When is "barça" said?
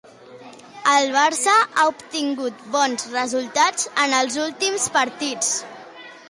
1.15-1.53